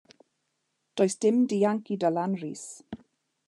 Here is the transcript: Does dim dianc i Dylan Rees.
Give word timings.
Does 1.01 1.17
dim 1.25 1.37
dianc 1.53 1.93
i 1.97 2.01
Dylan 2.05 2.37
Rees. 2.43 2.67